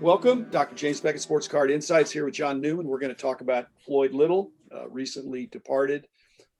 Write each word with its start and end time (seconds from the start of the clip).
Welcome, 0.00 0.44
Dr. 0.50 0.76
James 0.76 1.00
Beckett 1.00 1.22
Sports 1.22 1.48
Card 1.48 1.72
Insights 1.72 2.12
here 2.12 2.24
with 2.24 2.34
John 2.34 2.60
Newman. 2.60 2.86
We're 2.86 3.00
going 3.00 3.12
to 3.12 3.20
talk 3.20 3.40
about 3.40 3.66
Floyd 3.84 4.14
Little, 4.14 4.52
uh, 4.72 4.88
recently 4.88 5.46
departed. 5.46 6.06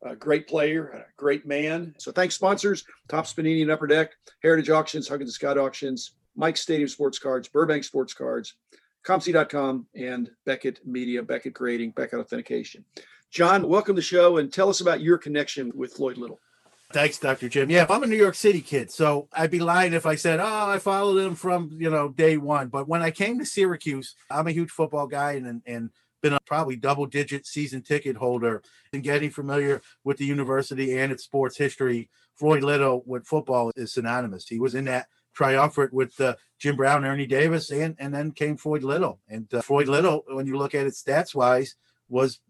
A 0.02 0.16
great 0.16 0.48
player, 0.48 0.88
a 0.88 1.04
great 1.16 1.46
man. 1.46 1.94
So 1.98 2.10
thanks, 2.10 2.34
sponsors, 2.34 2.84
Topps 3.08 3.32
Panini 3.32 3.62
and 3.62 3.70
Upper 3.70 3.86
Deck, 3.86 4.10
Heritage 4.42 4.70
Auctions, 4.70 5.06
Huggins 5.06 5.30
and 5.30 5.34
Scott 5.34 5.56
Auctions, 5.56 6.14
Mike 6.34 6.56
Stadium 6.56 6.88
Sports 6.88 7.20
Cards, 7.20 7.46
Burbank 7.46 7.84
Sports 7.84 8.12
Cards, 8.12 8.54
ComC.com, 9.06 9.86
and 9.94 10.30
Beckett 10.44 10.84
Media, 10.84 11.22
Beckett 11.22 11.54
Grading, 11.54 11.92
Beckett 11.92 12.18
Authentication. 12.18 12.84
John, 13.30 13.68
welcome 13.68 13.94
to 13.94 14.00
the 14.00 14.04
show 14.04 14.38
and 14.38 14.52
tell 14.52 14.68
us 14.68 14.80
about 14.80 15.00
your 15.00 15.16
connection 15.16 15.70
with 15.76 15.92
Floyd 15.92 16.18
Little. 16.18 16.40
Thanks, 16.90 17.18
Dr. 17.18 17.50
Jim. 17.50 17.70
Yeah, 17.70 17.84
I'm 17.90 18.02
a 18.02 18.06
New 18.06 18.16
York 18.16 18.34
City 18.34 18.62
kid, 18.62 18.90
so 18.90 19.28
I'd 19.34 19.50
be 19.50 19.58
lying 19.58 19.92
if 19.92 20.06
I 20.06 20.14
said, 20.14 20.40
"Oh, 20.40 20.70
I 20.70 20.78
followed 20.78 21.18
him 21.18 21.34
from 21.34 21.70
you 21.78 21.90
know 21.90 22.08
day 22.08 22.38
one." 22.38 22.68
But 22.68 22.88
when 22.88 23.02
I 23.02 23.10
came 23.10 23.38
to 23.38 23.44
Syracuse, 23.44 24.14
I'm 24.30 24.46
a 24.46 24.52
huge 24.52 24.70
football 24.70 25.06
guy 25.06 25.32
and 25.32 25.60
and 25.66 25.90
been 26.22 26.32
a 26.32 26.40
probably 26.46 26.76
double 26.76 27.04
digit 27.04 27.46
season 27.46 27.82
ticket 27.82 28.16
holder 28.16 28.62
and 28.92 29.02
getting 29.02 29.30
familiar 29.30 29.82
with 30.02 30.16
the 30.16 30.24
university 30.24 30.98
and 30.98 31.12
its 31.12 31.24
sports 31.24 31.58
history. 31.58 32.08
Floyd 32.36 32.62
Little 32.62 33.02
with 33.04 33.26
football 33.26 33.70
is 33.76 33.92
synonymous. 33.92 34.48
He 34.48 34.58
was 34.58 34.74
in 34.74 34.86
that 34.86 35.08
triumvirate 35.34 35.92
with 35.92 36.18
uh, 36.20 36.36
Jim 36.58 36.76
Brown, 36.76 37.04
Ernie 37.04 37.26
Davis, 37.26 37.70
and 37.70 37.96
and 37.98 38.14
then 38.14 38.32
came 38.32 38.56
Floyd 38.56 38.82
Little. 38.82 39.20
And 39.28 39.52
uh, 39.52 39.60
Floyd 39.60 39.88
Little, 39.88 40.24
when 40.28 40.46
you 40.46 40.56
look 40.56 40.74
at 40.74 40.86
it 40.86 40.94
stats 40.94 41.34
wise, 41.34 41.76
was 42.08 42.40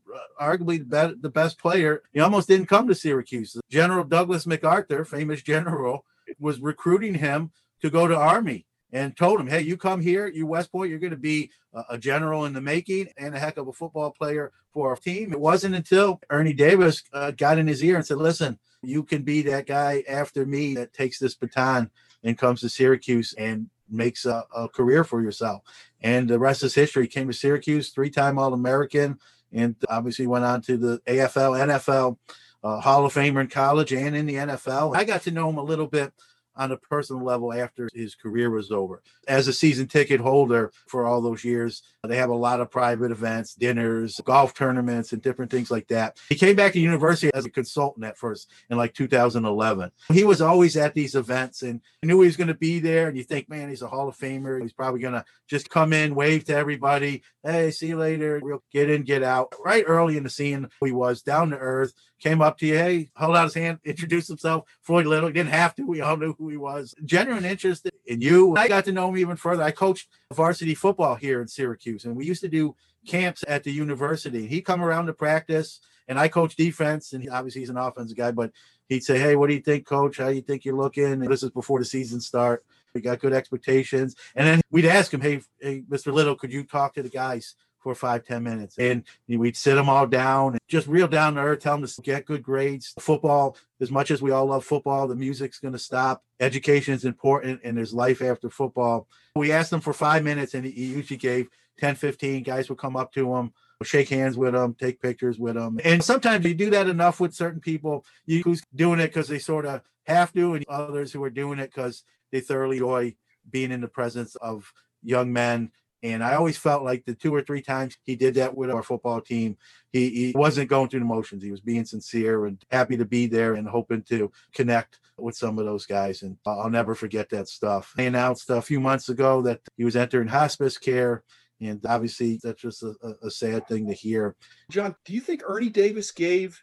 arguably 0.41 0.79
the 0.79 0.85
best, 0.85 1.23
the 1.23 1.30
best 1.30 1.59
player. 1.59 2.03
He 2.12 2.21
almost 2.21 2.48
didn't 2.48 2.67
come 2.67 2.89
to 2.89 2.95
Syracuse. 2.95 3.57
General 3.71 4.05
Douglas 4.05 4.47
MacArthur, 4.47 5.05
famous 5.05 5.43
general, 5.43 6.05
was 6.39 6.61
recruiting 6.61 7.15
him 7.15 7.50
to 7.83 7.91
go 7.91 8.06
to 8.06 8.17
Army 8.17 8.67
and 8.92 9.17
told 9.17 9.41
him, 9.41 9.47
"Hey, 9.47 9.61
you 9.61 9.77
come 9.77 10.00
here, 10.00 10.27
you 10.27 10.47
West 10.47 10.73
Point, 10.73 10.91
you're 10.91 10.98
going 10.98 11.11
to 11.11 11.17
be 11.17 11.50
a 11.91 11.98
general 11.98 12.47
in 12.47 12.53
the 12.53 12.61
making 12.61 13.09
and 13.17 13.34
a 13.34 13.39
heck 13.39 13.56
of 13.56 13.69
a 13.69 13.73
football 13.73 14.11
player 14.11 14.53
for 14.73 14.89
our 14.91 14.97
team." 14.97 15.33
It 15.33 15.41
wasn't 15.41 15.75
until 15.75 16.20
Ernie 16.31 16.55
Davis 16.55 17.03
uh, 17.12 17.31
got 17.33 17.59
in 17.59 17.67
his 17.67 17.84
ear 17.84 17.97
and 17.97 18.06
said, 18.06 18.19
"Listen, 18.19 18.59
you 18.83 19.03
can 19.03 19.22
be 19.22 19.43
that 19.43 19.67
guy 19.67 20.05
after 20.09 20.47
me 20.47 20.75
that 20.77 20.95
takes 20.95 21.19
this 21.19 21.34
baton 21.34 21.91
and 22.22 22.39
comes 22.39 22.61
to 22.61 22.69
Syracuse 22.69 23.34
and 23.37 23.69
makes 23.91 24.25
a, 24.25 24.45
a 24.55 24.69
career 24.69 25.05
for 25.05 25.22
yourself." 25.22 25.62
And 26.00 26.28
the 26.28 26.39
rest 26.39 26.62
is 26.62 26.75
history. 26.75 27.09
Came 27.09 27.27
to 27.27 27.33
Syracuse, 27.33 27.91
three-time 27.91 28.39
All-American 28.39 29.19
and 29.52 29.77
obviously 29.88 30.27
went 30.27 30.44
on 30.44 30.60
to 30.62 30.77
the 30.77 30.98
AFL, 31.06 31.66
NFL, 31.66 32.16
uh, 32.62 32.80
Hall 32.80 33.04
of 33.04 33.14
Famer 33.14 33.41
in 33.41 33.48
college 33.48 33.92
and 33.92 34.16
in 34.16 34.27
the 34.27 34.34
NFL. 34.34 34.96
I 34.96 35.04
got 35.04 35.22
to 35.22 35.30
know 35.30 35.48
him 35.48 35.58
a 35.58 35.62
little 35.62 35.86
bit 35.86 36.12
on 36.56 36.72
a 36.72 36.77
personal 36.77 37.22
level 37.22 37.52
after 37.52 37.88
his 37.94 38.14
career 38.14 38.50
was 38.50 38.72
over. 38.72 39.00
As 39.28 39.46
a 39.46 39.52
season 39.52 39.86
ticket 39.86 40.20
holder 40.20 40.72
for 40.86 41.06
all 41.06 41.20
those 41.20 41.44
years, 41.44 41.82
they 42.09 42.17
have 42.17 42.31
a 42.31 42.34
lot 42.34 42.61
of 42.61 42.70
private 42.70 43.11
events, 43.11 43.55
dinners, 43.55 44.20
golf 44.25 44.55
tournaments, 44.55 45.12
and 45.12 45.23
different 45.23 45.51
things 45.51 45.70
like 45.70 45.89
that. 45.89 46.19
He 46.28 46.34
came 46.34 46.56
back 46.56 46.73
to 46.73 46.81
university 46.81 47.31
as 47.34 47.45
a 47.45 47.50
consultant 47.50 48.05
at 48.05 48.19
first 48.19 48.50
in 48.70 48.77
like 48.77 48.95
2011. 48.95 49.91
He 50.12 50.25
was 50.25 50.41
always 50.41 50.77
at 50.77 50.95
these 50.95 51.15
events 51.15 51.62
and 51.62 51.81
knew 52.03 52.20
he 52.20 52.27
was 52.27 52.37
going 52.37 52.48
to 52.48 52.55
be 52.55 52.78
there. 52.81 53.09
And 53.09 53.17
you 53.17 53.25
think, 53.25 53.48
man, 53.48 53.69
he's 53.69 53.83
a 53.83 53.89
Hall 53.89 54.09
of 54.09 54.17
Famer. 54.17 54.61
He's 54.61 54.73
probably 54.73 55.00
going 55.00 55.15
to 55.15 55.25
just 55.48 55.70
come 55.70 55.92
in, 55.92 56.15
wave 56.15 56.45
to 56.45 56.56
everybody. 56.56 57.23
Hey, 57.42 57.70
see 57.70 57.89
you 57.89 57.98
later. 57.98 58.41
We'll 58.43 58.62
get 58.72 58.91
in, 58.91 59.03
get 59.03 59.22
out. 59.22 59.55
Right 59.65 59.84
early 59.87 60.17
in 60.17 60.25
the 60.25 60.31
scene, 60.31 60.69
he 60.84 60.93
was 60.93 61.22
down 61.22 61.50
to 61.50 61.56
earth, 61.56 61.93
came 62.20 62.43
up 62.43 62.59
to 62.59 62.67
you, 62.67 62.77
hey, 62.77 63.11
held 63.17 63.37
out 63.37 63.45
his 63.45 63.55
hand, 63.55 63.78
introduced 63.84 64.28
himself. 64.28 64.69
Floyd 64.83 65.06
Little, 65.06 65.28
he 65.28 65.33
didn't 65.33 65.50
have 65.50 65.75
to. 65.77 65.87
We 65.87 66.00
all 66.00 66.17
knew 66.17 66.34
who 66.34 66.48
he 66.48 66.56
was. 66.56 66.95
Genuine 67.05 67.45
interest 67.45 67.89
in 68.06 68.20
you. 68.20 68.56
I 68.56 68.69
got 68.69 68.84
to 68.87 68.93
know 68.93 69.09
him 69.09 69.19
even 69.19 69.37
further. 69.37 69.62
I 69.62 69.70
coached 69.70 70.09
varsity 70.33 70.75
football 70.75 71.15
here 71.15 71.41
in 71.41 71.49
Syracuse, 71.49 71.97
and 72.04 72.16
we 72.16 72.26
used 72.26 72.42
to 72.42 72.48
do 72.48 72.75
camps 73.06 73.44
at 73.47 73.64
the 73.64 73.72
university. 73.72 74.47
He'd 74.47 74.62
come 74.62 74.82
around 74.82 75.06
to 75.06 75.12
practice, 75.12 75.81
and 76.09 76.19
I 76.19 76.28
coach 76.28 76.56
defense, 76.56 77.12
and 77.12 77.22
he, 77.22 77.28
obviously 77.28 77.60
he's 77.60 77.70
an 77.70 77.76
offensive 77.76 78.16
guy, 78.16 78.31
but 78.31 78.53
he'd 78.88 79.04
say, 79.04 79.19
hey, 79.19 79.36
what 79.36 79.48
do 79.48 79.54
you 79.54 79.60
think, 79.60 79.86
coach? 79.86 80.19
How 80.19 80.28
do 80.28 80.34
you 80.34 80.42
think 80.42 80.64
you're 80.64 80.76
looking? 80.76 81.04
And 81.04 81.26
this 81.26 81.42
is 81.42 81.50
before 81.50 81.78
the 81.78 81.84
season 81.84 82.20
start. 82.20 82.64
We 82.94 83.00
got 83.00 83.20
good 83.20 83.34
expectations. 83.34 84.16
And 84.34 84.47
then 84.47 84.60
we'd 84.70 84.87
ask 84.87 85.12
him, 85.12 85.20
hey, 85.20 85.42
hey, 85.60 85.82
Mr. 85.88 86.12
Little, 86.12 86.34
could 86.34 86.53
you 86.53 86.64
talk 86.64 86.94
to 86.94 87.03
the 87.03 87.10
guys 87.10 87.54
for 87.78 87.94
five 87.94 88.25
ten 88.25 88.42
minutes. 88.42 88.78
And 88.78 89.04
we'd 89.26 89.56
sit 89.56 89.75
them 89.75 89.88
all 89.88 90.06
down 90.06 90.53
and 90.53 90.60
just 90.69 90.87
real 90.87 91.08
down 91.08 91.34
to 91.34 91.41
earth, 91.41 91.60
tell 91.60 91.76
them 91.76 91.87
to 91.87 92.03
get 92.03 92.26
good 92.26 92.42
grades. 92.42 92.94
Football, 92.98 93.56
as 93.81 93.91
much 93.91 94.10
as 94.10 94.20
we 94.20 94.31
all 94.31 94.47
love 94.47 94.64
football, 94.64 95.06
the 95.06 95.16
music's 95.16 95.58
going 95.58 95.72
to 95.72 95.78
stop. 95.78 96.22
Education 96.41 96.94
is 96.94 97.04
important 97.04 97.60
and 97.64 97.76
there's 97.76 97.94
life 97.94 98.22
after 98.22 98.50
football. 98.50 99.08
We 99.37 99.53
asked 99.53 99.72
him 99.72 99.81
for 99.81 99.92
five 99.92 100.25
minutes 100.25 100.54
and 100.54 100.64
he 100.64 100.87
usually 100.87 101.16
gave 101.16 101.48
10, 101.78 101.94
15. 101.94 102.43
Guys 102.43 102.69
would 102.69 102.78
come 102.78 102.97
up 102.97 103.12
to 103.12 103.34
him, 103.34 103.53
shake 103.83 104.09
hands 104.09 104.37
with 104.37 104.55
them, 104.55 104.75
take 104.75 105.00
pictures 105.00 105.39
with 105.39 105.55
them. 105.55 105.81
And 105.84 106.03
sometimes 106.03 106.44
you 106.44 106.55
do 106.55 106.71
that 106.71 106.89
enough 106.89 107.21
with 107.21 107.34
certain 107.34 107.61
people 107.61 108.05
you, 108.27 108.43
who's 108.43 108.62
doing 108.75 109.00
it 109.00 109.09
because 109.09 109.28
they 109.28 109.39
sort 109.39 109.66
of 109.66 109.83
have 110.06 110.33
to, 110.33 110.55
and 110.55 110.65
others 110.69 111.12
who 111.12 111.22
are 111.22 111.31
doing 111.31 111.59
it 111.59 111.72
because 111.75 112.05
they 112.33 112.41
thoroughly 112.41 112.78
enjoy 112.78 113.15
being 113.50 113.72
in 113.72 113.81
the 113.81 113.88
presence 113.88 114.37
of 114.37 114.72
young 115.03 115.33
men 115.33 115.71
and 116.03 116.22
I 116.22 116.34
always 116.34 116.56
felt 116.56 116.84
like 116.84 117.05
the 117.05 117.15
two 117.15 117.34
or 117.34 117.43
three 117.43 117.62
times 117.62 117.97
he 118.05 118.15
did 118.15 118.34
that 118.34 118.56
with 118.56 118.71
our 118.71 118.83
football 118.83 119.21
team, 119.21 119.56
he, 119.93 120.11
he 120.11 120.33
wasn't 120.34 120.71
going 120.71 120.88
through 120.88 121.00
the 121.00 121.06
motions. 121.06 121.43
He 121.43 121.50
was 121.50 121.61
being 121.61 121.84
sincere 121.84 122.47
and 122.47 122.62
happy 122.71 122.97
to 122.97 123.05
be 123.05 123.27
there 123.27 123.55
and 123.55 123.67
hoping 123.69 124.03
to 124.05 124.31
connect 124.55 125.00
with 125.19 125.37
some 125.37 125.59
of 125.59 125.65
those 125.65 125.87
guys. 125.87 126.22
And 126.22 126.37
I'll 126.47 126.71
never 126.71 126.94
forget 126.94 127.31
that 127.31 127.49
stuff. 127.49 127.93
They 127.97 128.06
announced 128.06 128.49
a 128.50 128.62
few 128.62 128.78
months 128.78 129.09
ago 129.09 129.43
that 129.43 129.61
he 129.77 129.84
was 129.84 129.97
entering 129.97 130.28
hospice 130.28 130.78
care. 130.78 131.25
And 131.60 131.84
obviously, 131.86 132.38
that's 132.42 132.62
just 132.62 132.82
a, 132.82 132.94
a 133.22 133.30
sad 133.30 133.66
thing 133.66 133.86
to 133.88 133.92
hear. 133.92 134.36
John, 134.70 134.94
do 135.04 135.12
you 135.12 135.20
think 135.20 135.42
Ernie 135.46 135.70
Davis 135.70 136.12
gave 136.12 136.60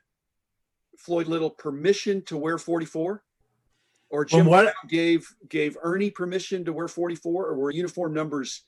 Floyd 0.98 1.28
Little 1.28 1.50
permission 1.50 2.22
to 2.24 2.38
wear 2.38 2.58
44? 2.58 3.22
Or 4.10 4.24
Jim 4.24 4.46
what, 4.46 4.74
gave 4.88 5.28
gave 5.50 5.78
Ernie 5.82 6.12
permission 6.12 6.64
to 6.66 6.74
wear 6.74 6.88
44, 6.88 7.48
or 7.48 7.56
were 7.58 7.72
uniform 7.72 8.14
numbers 8.14 8.64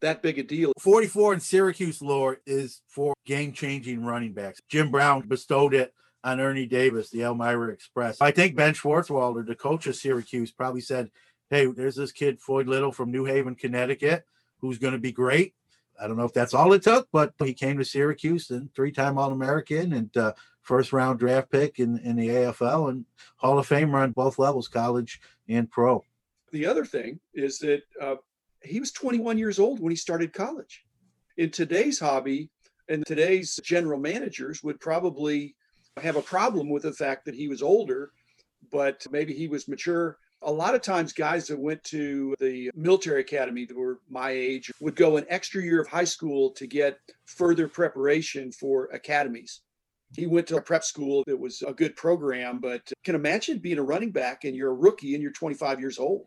that 0.00 0.22
big 0.22 0.38
a 0.38 0.42
deal. 0.42 0.72
44 0.78 1.34
in 1.34 1.40
Syracuse 1.40 2.02
lore 2.02 2.38
is 2.46 2.82
for 2.88 3.14
game 3.24 3.52
changing 3.52 4.04
running 4.04 4.32
backs. 4.32 4.60
Jim 4.68 4.90
Brown 4.90 5.26
bestowed 5.26 5.74
it 5.74 5.94
on 6.24 6.40
Ernie 6.40 6.66
Davis, 6.66 7.10
the 7.10 7.22
Elmira 7.22 7.72
Express. 7.72 8.20
I 8.20 8.30
think 8.30 8.56
Ben 8.56 8.74
Schwartzwalder, 8.74 9.46
the 9.46 9.54
coach 9.54 9.86
of 9.86 9.96
Syracuse, 9.96 10.50
probably 10.50 10.80
said, 10.80 11.10
Hey, 11.48 11.66
there's 11.66 11.96
this 11.96 12.12
kid, 12.12 12.40
Floyd 12.40 12.68
Little 12.68 12.92
from 12.92 13.10
New 13.10 13.24
Haven, 13.24 13.54
Connecticut, 13.54 14.24
who's 14.60 14.78
going 14.78 14.92
to 14.92 15.00
be 15.00 15.12
great. 15.12 15.54
I 16.00 16.06
don't 16.06 16.16
know 16.16 16.24
if 16.24 16.32
that's 16.32 16.54
all 16.54 16.72
it 16.72 16.82
took, 16.82 17.08
but 17.12 17.34
he 17.38 17.52
came 17.52 17.78
to 17.78 17.84
Syracuse 17.84 18.50
and 18.50 18.72
three 18.74 18.90
time 18.90 19.18
All 19.18 19.32
American 19.32 19.92
and 19.92 20.16
uh, 20.16 20.32
first 20.62 20.92
round 20.92 21.18
draft 21.18 21.50
pick 21.50 21.78
in, 21.78 21.98
in 21.98 22.16
the 22.16 22.28
AFL 22.28 22.90
and 22.90 23.04
Hall 23.36 23.58
of 23.58 23.66
Fame 23.66 23.94
on 23.94 24.12
both 24.12 24.38
levels, 24.38 24.68
college 24.68 25.20
and 25.48 25.70
pro. 25.70 26.04
The 26.52 26.66
other 26.66 26.84
thing 26.84 27.20
is 27.34 27.58
that 27.58 27.82
uh, 28.00 28.16
he 28.62 28.80
was 28.80 28.92
21 28.92 29.38
years 29.38 29.58
old 29.58 29.80
when 29.80 29.90
he 29.90 29.96
started 29.96 30.32
college. 30.32 30.84
In 31.36 31.50
today's 31.50 31.98
hobby, 31.98 32.50
and 32.88 33.06
today's 33.06 33.58
general 33.62 33.98
managers 33.98 34.62
would 34.64 34.80
probably 34.80 35.54
have 36.02 36.16
a 36.16 36.22
problem 36.22 36.68
with 36.68 36.82
the 36.82 36.92
fact 36.92 37.24
that 37.24 37.34
he 37.34 37.48
was 37.48 37.62
older, 37.62 38.10
but 38.72 39.06
maybe 39.10 39.32
he 39.32 39.48
was 39.48 39.68
mature. 39.68 40.18
A 40.42 40.50
lot 40.50 40.74
of 40.74 40.80
times, 40.80 41.12
guys 41.12 41.46
that 41.48 41.58
went 41.58 41.84
to 41.84 42.34
the 42.40 42.70
military 42.74 43.20
academy 43.20 43.66
that 43.66 43.76
were 43.76 44.00
my 44.08 44.30
age 44.30 44.70
would 44.80 44.96
go 44.96 45.16
an 45.16 45.26
extra 45.28 45.62
year 45.62 45.82
of 45.82 45.88
high 45.88 46.04
school 46.04 46.50
to 46.52 46.66
get 46.66 46.98
further 47.26 47.68
preparation 47.68 48.50
for 48.50 48.86
academies. 48.86 49.60
He 50.16 50.26
went 50.26 50.46
to 50.48 50.56
a 50.56 50.62
prep 50.62 50.82
school 50.82 51.22
that 51.26 51.38
was 51.38 51.62
a 51.62 51.72
good 51.72 51.94
program, 51.94 52.58
but 52.58 52.90
can 53.04 53.14
imagine 53.14 53.58
being 53.58 53.78
a 53.78 53.82
running 53.82 54.10
back 54.10 54.44
and 54.44 54.56
you're 54.56 54.70
a 54.70 54.74
rookie 54.74 55.14
and 55.14 55.22
you're 55.22 55.32
25 55.32 55.78
years 55.78 55.98
old. 55.98 56.26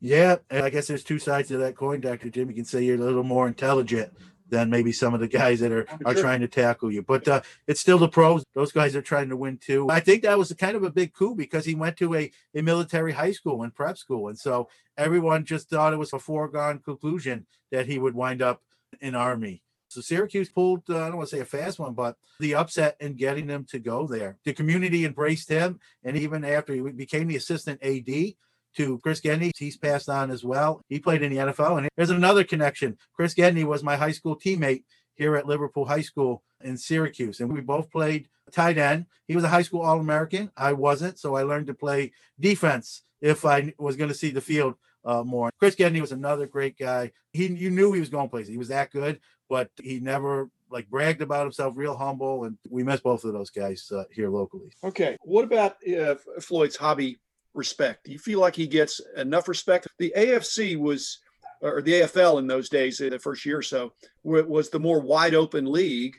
Yeah, 0.00 0.36
I 0.50 0.68
guess 0.68 0.88
there's 0.88 1.04
two 1.04 1.18
sides 1.18 1.48
to 1.48 1.56
that 1.58 1.76
coin, 1.76 2.00
Dr. 2.00 2.28
Jim. 2.28 2.48
You 2.50 2.54
can 2.54 2.66
say 2.66 2.82
you're 2.82 2.96
a 2.96 3.00
little 3.00 3.22
more 3.22 3.48
intelligent 3.48 4.12
than 4.48 4.70
maybe 4.70 4.92
some 4.92 5.14
of 5.14 5.20
the 5.20 5.28
guys 5.28 5.60
that 5.60 5.72
are, 5.72 5.86
are 6.04 6.14
trying 6.14 6.40
to 6.40 6.48
tackle 6.48 6.92
you. 6.92 7.02
But 7.02 7.26
uh, 7.26 7.42
it's 7.66 7.80
still 7.80 7.98
the 7.98 8.08
pros. 8.08 8.44
Those 8.54 8.72
guys 8.72 8.94
are 8.94 9.02
trying 9.02 9.28
to 9.30 9.36
win 9.36 9.58
too. 9.58 9.88
I 9.90 10.00
think 10.00 10.22
that 10.22 10.38
was 10.38 10.52
kind 10.54 10.76
of 10.76 10.82
a 10.84 10.90
big 10.90 11.12
coup 11.12 11.34
because 11.34 11.64
he 11.64 11.74
went 11.74 11.96
to 11.98 12.14
a, 12.14 12.30
a 12.54 12.62
military 12.62 13.12
high 13.12 13.32
school 13.32 13.62
and 13.62 13.74
prep 13.74 13.98
school. 13.98 14.28
And 14.28 14.38
so 14.38 14.68
everyone 14.96 15.44
just 15.44 15.68
thought 15.68 15.92
it 15.92 15.98
was 15.98 16.12
a 16.12 16.18
foregone 16.18 16.78
conclusion 16.78 17.46
that 17.70 17.86
he 17.86 17.98
would 17.98 18.14
wind 18.14 18.42
up 18.42 18.62
in 19.00 19.14
Army. 19.14 19.62
So 19.88 20.00
Syracuse 20.00 20.48
pulled, 20.48 20.82
uh, 20.90 20.98
I 20.98 21.08
don't 21.08 21.18
want 21.18 21.30
to 21.30 21.36
say 21.36 21.42
a 21.42 21.44
fast 21.44 21.78
one, 21.78 21.94
but 21.94 22.16
the 22.40 22.54
upset 22.56 22.96
in 23.00 23.14
getting 23.14 23.48
him 23.48 23.64
to 23.70 23.78
go 23.78 24.06
there. 24.06 24.36
The 24.44 24.52
community 24.52 25.04
embraced 25.04 25.48
him. 25.48 25.80
And 26.04 26.16
even 26.16 26.44
after 26.44 26.74
he 26.74 26.80
became 26.80 27.28
the 27.28 27.36
assistant 27.36 27.82
AD, 27.82 28.34
to 28.76 28.98
Chris 28.98 29.20
Gedney. 29.20 29.52
He's 29.56 29.76
passed 29.76 30.08
on 30.08 30.30
as 30.30 30.44
well. 30.44 30.80
He 30.88 30.98
played 30.98 31.22
in 31.22 31.32
the 31.32 31.52
NFL. 31.52 31.78
And 31.78 31.88
there's 31.96 32.10
another 32.10 32.44
connection. 32.44 32.96
Chris 33.14 33.34
Gedney 33.34 33.64
was 33.64 33.82
my 33.82 33.96
high 33.96 34.12
school 34.12 34.36
teammate 34.36 34.84
here 35.14 35.36
at 35.36 35.46
Liverpool 35.46 35.84
High 35.84 36.02
School 36.02 36.42
in 36.62 36.76
Syracuse. 36.76 37.40
And 37.40 37.52
we 37.52 37.60
both 37.60 37.90
played 37.90 38.28
tight 38.52 38.78
end. 38.78 39.06
He 39.26 39.34
was 39.34 39.44
a 39.44 39.48
high 39.48 39.62
school 39.62 39.82
All 39.82 39.98
American. 39.98 40.50
I 40.56 40.72
wasn't. 40.72 41.18
So 41.18 41.36
I 41.36 41.42
learned 41.42 41.66
to 41.68 41.74
play 41.74 42.12
defense 42.38 43.02
if 43.20 43.44
I 43.44 43.72
was 43.78 43.96
going 43.96 44.08
to 44.08 44.14
see 44.14 44.30
the 44.30 44.40
field 44.40 44.74
uh, 45.04 45.22
more. 45.22 45.50
Chris 45.58 45.74
Gedney 45.74 46.00
was 46.00 46.12
another 46.12 46.46
great 46.46 46.76
guy. 46.76 47.12
He 47.32 47.46
you 47.46 47.70
knew 47.70 47.92
he 47.92 48.00
was 48.00 48.08
going 48.08 48.28
places. 48.28 48.50
He 48.50 48.58
was 48.58 48.68
that 48.68 48.90
good, 48.90 49.20
but 49.48 49.70
he 49.80 50.00
never 50.00 50.50
like 50.68 50.88
bragged 50.90 51.22
about 51.22 51.44
himself, 51.44 51.74
real 51.76 51.96
humble, 51.96 52.44
and 52.44 52.58
we 52.68 52.82
miss 52.82 53.00
both 53.00 53.24
of 53.24 53.32
those 53.32 53.50
guys 53.50 53.90
uh, 53.94 54.04
here 54.10 54.28
locally. 54.28 54.72
Okay, 54.82 55.16
what 55.22 55.44
about 55.44 55.76
uh, 55.88 56.16
Floyd's 56.40 56.76
hobby 56.76 57.18
respect? 57.56 58.04
Do 58.04 58.12
you 58.12 58.18
feel 58.18 58.40
like 58.40 58.54
he 58.54 58.66
gets 58.66 59.00
enough 59.16 59.48
respect? 59.48 59.88
The 59.98 60.12
AFC 60.16 60.78
was, 60.78 61.18
or 61.60 61.82
the 61.82 62.02
AFL 62.02 62.38
in 62.38 62.46
those 62.46 62.68
days, 62.68 62.98
the 62.98 63.18
first 63.18 63.44
year 63.44 63.58
or 63.58 63.62
so, 63.62 63.92
was 64.22 64.70
the 64.70 64.80
more 64.80 65.00
wide 65.00 65.34
open 65.34 65.70
league. 65.70 66.16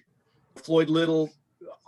Floyd 0.55 0.89
Little, 0.89 1.29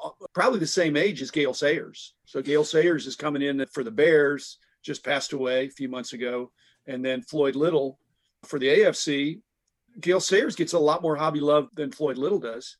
uh, 0.03 0.09
probably 0.33 0.59
the 0.59 0.67
same 0.67 0.95
age 0.95 1.21
as 1.21 1.31
Gale 1.31 1.53
Sayers. 1.53 2.13
So 2.25 2.41
Gale 2.41 2.63
Sayers 2.63 3.07
is 3.07 3.15
coming 3.15 3.41
in 3.41 3.65
for 3.73 3.83
the 3.83 3.91
Bears, 3.91 4.59
just 4.83 5.03
passed 5.03 5.33
away 5.33 5.65
a 5.65 5.71
few 5.71 5.89
months 5.89 6.13
ago, 6.13 6.51
and 6.87 7.03
then 7.03 7.23
Floyd 7.23 7.55
Little 7.55 7.99
for 8.45 8.59
the 8.59 8.67
AFC 8.67 9.41
Gale 9.99 10.19
Sayers 10.19 10.55
gets 10.55 10.73
a 10.73 10.79
lot 10.79 11.01
more 11.01 11.15
hobby 11.15 11.39
love 11.39 11.69
than 11.73 11.91
Floyd 11.91 12.17
Little 12.17 12.39
does. 12.39 12.77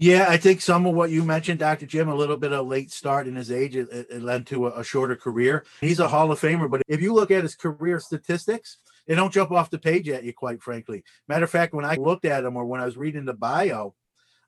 Yeah, 0.00 0.26
I 0.28 0.36
think 0.36 0.60
some 0.60 0.86
of 0.86 0.94
what 0.94 1.10
you 1.10 1.24
mentioned, 1.24 1.58
Dr. 1.58 1.84
Jim, 1.84 2.08
a 2.08 2.14
little 2.14 2.36
bit 2.36 2.52
of 2.52 2.60
a 2.60 2.62
late 2.62 2.92
start 2.92 3.26
in 3.26 3.34
his 3.34 3.50
age, 3.50 3.74
it, 3.74 3.88
it 3.90 4.22
led 4.22 4.46
to 4.46 4.68
a, 4.68 4.80
a, 4.80 4.84
shorter 4.84 5.16
career. 5.16 5.64
He's 5.80 5.98
a 5.98 6.06
Hall 6.06 6.30
of 6.30 6.40
Famer, 6.40 6.70
but 6.70 6.82
if 6.86 7.02
you 7.02 7.12
look 7.12 7.32
at 7.32 7.42
his 7.42 7.56
career 7.56 7.98
statistics, 7.98 8.78
they 9.08 9.16
don't 9.16 9.32
jump 9.32 9.50
off 9.50 9.70
the 9.70 9.78
page 9.78 10.08
at 10.08 10.22
you, 10.22 10.32
quite 10.32 10.62
frankly. 10.62 11.02
Matter 11.26 11.44
of 11.44 11.50
fact, 11.50 11.74
when 11.74 11.84
I 11.84 11.96
looked 11.96 12.24
at 12.24 12.44
him 12.44 12.56
or 12.56 12.64
when 12.64 12.80
I 12.80 12.84
was 12.84 12.96
reading 12.96 13.24
the 13.24 13.34
bio, 13.34 13.96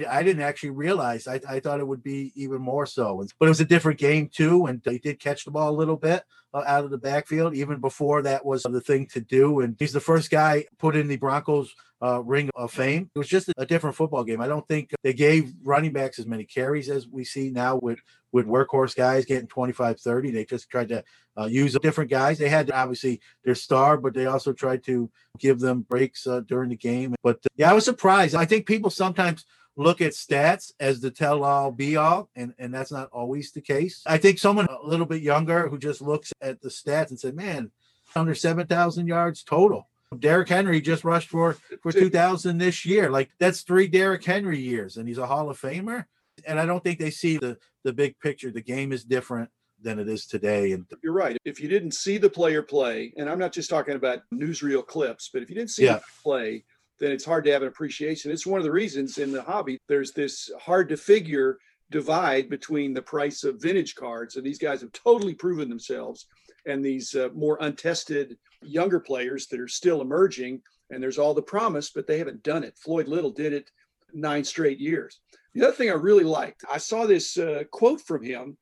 I 0.09 0.23
didn't 0.23 0.43
actually 0.43 0.71
realize. 0.71 1.27
I, 1.27 1.41
I 1.49 1.61
thought 1.61 1.81
it 1.81 1.87
would 1.87 2.03
be 2.03 2.33
even 2.35 2.61
more 2.61 2.87
so. 2.87 3.25
But 3.39 3.47
it 3.47 3.49
was 3.49 3.61
a 3.61 3.65
different 3.65 3.99
game 3.99 4.29
too, 4.29 4.67
and 4.67 4.81
he 4.85 4.99
did 4.99 5.21
catch 5.21 5.45
the 5.45 5.51
ball 5.51 5.71
a 5.71 5.77
little 5.77 5.97
bit 5.97 6.25
uh, 6.55 6.63
out 6.67 6.85
of 6.85 6.91
the 6.91 6.99
backfield 6.99 7.55
even 7.55 7.81
before 7.81 8.23
that 8.23 8.45
was 8.45 8.63
the 8.63 8.81
thing 8.81 9.07
to 9.07 9.21
do. 9.21 9.61
And 9.61 9.77
he's 9.79 9.93
the 9.93 10.01
first 10.01 10.31
guy 10.31 10.65
put 10.79 10.97
in 10.97 11.09
the 11.09 11.17
Broncos 11.17 11.75
uh, 12.03 12.23
ring 12.23 12.51
of 12.55 12.73
fame. 12.73 13.11
It 13.15 13.19
was 13.19 13.29
just 13.29 13.51
a 13.57 13.67
different 13.67 13.97
football 13.97 14.25
game. 14.25 14.41
I 14.41 14.49
don't 14.49 14.67
think 14.67 14.91
they 15.03 15.13
gave 15.13 15.53
running 15.63 15.93
backs 15.93 16.19
as 16.19 16.27
many 16.27 16.45
carries 16.45 16.89
as 16.89 17.07
we 17.07 17.25
see 17.25 17.51
now 17.51 17.77
with 17.77 18.01
with 18.33 18.47
workhorse 18.47 18.95
guys 18.95 19.25
getting 19.25 19.49
25 19.49 20.01
30 20.01 20.31
they 20.31 20.45
just 20.45 20.71
tried 20.71 20.89
to 20.89 21.03
uh, 21.39 21.47
use 21.47 21.77
different 21.83 22.11
guys 22.11 22.39
they 22.39 22.49
had 22.49 22.71
obviously 22.71 23.21
their 23.45 23.55
star 23.55 23.97
but 23.97 24.15
they 24.15 24.27
also 24.27 24.53
tried 24.53 24.85
to 24.85 25.11
give 25.39 25.59
them 25.59 25.81
breaks 25.83 26.27
uh, 26.27 26.41
during 26.47 26.71
the 26.71 26.77
game 26.77 27.15
but 27.23 27.39
yeah 27.57 27.69
i 27.71 27.73
was 27.73 27.85
surprised 27.85 28.35
i 28.35 28.45
think 28.45 28.67
people 28.67 28.91
sometimes 28.91 29.45
look 29.77 30.01
at 30.01 30.13
stats 30.13 30.73
as 30.81 31.01
the 31.01 31.11
tell 31.11 31.45
all 31.45 31.71
be 31.71 31.97
all, 31.97 32.29
and, 32.37 32.55
and 32.59 32.73
that's 32.73 32.93
not 32.93 33.09
always 33.13 33.53
the 33.53 33.61
case. 33.61 34.03
I 34.07 34.19
think 34.19 34.39
someone 34.39 34.67
a 34.67 34.87
little 34.87 35.07
bit 35.07 35.23
younger 35.23 35.69
who 35.69 35.79
just 35.79 36.03
looks 36.03 36.33
at 36.41 36.61
the 36.61 36.69
stats 36.69 37.11
and 37.11 37.19
said, 37.19 37.35
man, 37.35 37.71
under 38.15 38.35
7,000 38.35 39.07
yards 39.07 39.43
total. 39.43 39.89
Derrick 40.19 40.49
Henry 40.49 40.81
just 40.81 41.05
rushed 41.05 41.29
for 41.29 41.57
for 41.83 41.93
2000 41.93 42.59
this 42.59 42.85
year. 42.85 43.11
Like 43.11 43.31
that's 43.39 43.61
three 43.61 43.87
Derrick 43.87 44.25
Henry 44.25 44.59
years, 44.59 44.97
and 44.97 45.07
he's 45.07 45.19
a 45.19 45.27
Hall 45.27 45.49
of 45.49 45.61
Famer. 45.61 46.07
And 46.45 46.59
I 46.59 46.67
don't 46.67 46.83
think 46.83 46.99
they 46.99 47.11
see 47.11 47.37
the 47.37 47.59
the 47.85 47.93
big 47.93 48.19
picture. 48.19 48.51
The 48.51 48.61
game 48.61 48.91
is 48.91 49.05
different 49.05 49.51
than 49.81 49.99
it 49.99 50.09
is 50.09 50.27
today. 50.27 50.73
And 50.73 50.85
you're 51.03 51.13
right. 51.13 51.37
If 51.45 51.61
you 51.61 51.69
didn't 51.69 51.93
see 51.93 52.19
the 52.19 52.29
player 52.29 52.63
play, 52.63 53.13
and 53.17 53.31
I'm 53.31 53.39
not 53.39 53.53
just 53.53 53.71
talking 53.71 53.95
about 53.95 54.23
newsreel 54.35 54.85
clips, 54.85 55.31
but 55.33 55.43
if 55.43 55.49
you 55.49 55.55
didn't 55.55 55.71
see 55.71 55.85
yeah. 55.85 56.01
play, 56.23 56.65
then 57.01 57.13
it's 57.13 57.25
hard 57.25 57.45
to 57.45 57.53
have 57.53 57.63
an 57.63 57.69
appreciation. 57.69 58.31
It's 58.31 58.47
one 58.47 58.61
of 58.61 58.65
the 58.65 58.73
reasons 58.73 59.19
in 59.19 59.33
the 59.33 59.43
hobby 59.43 59.79
there's 59.89 60.13
this 60.13 60.51
hard 60.61 60.89
to 60.91 60.97
figure 60.97 61.59
divide 61.91 62.49
between 62.49 62.95
the 62.95 63.03
price 63.03 63.43
of 63.43 63.61
vintage 63.61 63.95
cards, 63.97 64.37
and 64.37 64.47
these 64.47 64.59
guys 64.59 64.81
have 64.81 64.93
totally 64.93 65.35
proven 65.35 65.69
themselves, 65.69 66.27
and 66.67 66.85
these 66.85 67.15
uh, 67.17 67.29
more 67.35 67.59
untested 67.61 68.37
younger 68.63 69.01
players 69.01 69.47
that 69.49 69.61
are 69.61 69.69
still 69.69 70.01
emerging. 70.01 70.63
And 70.91 71.03
there's 71.03 71.19
all 71.19 71.35
the 71.35 71.43
promise, 71.43 71.91
but 71.91 72.07
they 72.07 72.19
haven't 72.19 72.43
done 72.43 72.63
it. 72.63 72.77
Floyd 72.79 73.09
Little 73.09 73.31
did 73.31 73.53
it 73.53 73.71
nine 74.13 74.45
straight 74.45 74.79
years. 74.79 75.21
The 75.55 75.65
other 75.65 75.73
thing 75.73 75.91
I 75.91 75.95
really 75.95 76.25
liked, 76.25 76.65
I 76.71 76.79
saw 76.79 77.07
this 77.07 77.37
uh, 77.39 77.65
quote 77.73 78.01
from 78.01 78.23
him 78.23 78.57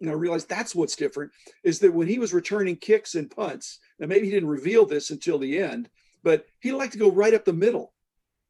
and 0.00 0.10
I 0.10 0.14
realized 0.14 0.48
that's 0.48 0.74
what's 0.74 0.96
different 0.96 1.32
is 1.64 1.78
that 1.80 1.92
when 1.92 2.06
he 2.06 2.18
was 2.18 2.32
returning 2.32 2.76
kicks 2.76 3.14
and 3.14 3.30
punts, 3.30 3.80
now 3.98 4.06
maybe 4.06 4.26
he 4.26 4.32
didn't 4.32 4.48
reveal 4.48 4.86
this 4.86 5.10
until 5.10 5.38
the 5.38 5.58
end, 5.58 5.88
but 6.28 6.44
he 6.60 6.72
liked 6.72 6.92
to 6.92 6.98
go 6.98 7.10
right 7.10 7.32
up 7.32 7.46
the 7.46 7.54
middle. 7.54 7.94